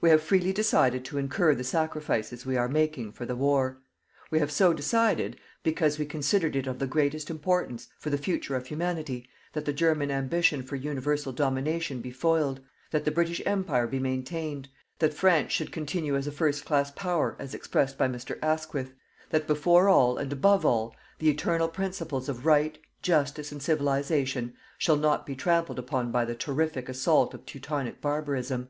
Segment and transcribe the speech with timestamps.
[0.00, 3.80] We have freely decided to incur the sacrifices we are making for the war.
[4.30, 8.54] We have so decided because we considered it of the greatest importance, for the future
[8.54, 12.60] of Humanity, that the German ambition for universal domination be foiled;
[12.92, 14.68] that the British Empire be maintained;
[15.00, 18.38] that France should continue a first class Power, as expressed by Mr.
[18.42, 18.92] Asquith;
[19.30, 24.94] that before all, and above all, the eternal principles of Right, Justice and Civilization, shall
[24.94, 28.68] not be trampled upon by the terrific assault of teutonic barbarism.